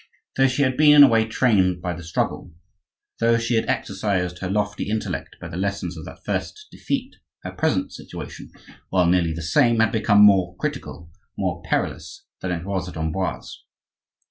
Though 0.35 0.47
she 0.47 0.63
had 0.63 0.77
been 0.77 0.95
in 0.95 1.03
a 1.03 1.07
way 1.07 1.27
trained 1.27 1.79
by 1.79 1.93
the 1.93 2.01
struggle, 2.01 2.53
though 3.19 3.37
she 3.37 3.53
had 3.53 3.67
exercised 3.69 4.39
her 4.39 4.49
lofty 4.49 4.89
intellect 4.89 5.35
by 5.39 5.47
the 5.47 5.57
lessons 5.57 5.95
of 5.95 6.05
that 6.05 6.25
first 6.25 6.69
defeat, 6.71 7.17
her 7.43 7.51
present 7.51 7.93
situation, 7.93 8.51
while 8.89 9.05
nearly 9.05 9.31
the 9.33 9.43
same, 9.43 9.79
had 9.79 9.91
become 9.91 10.23
more 10.23 10.55
critical, 10.55 11.11
more 11.37 11.61
perilous 11.69 12.25
than 12.39 12.51
it 12.51 12.65
was 12.65 12.89
at 12.89 12.97
Amboise. 12.97 13.63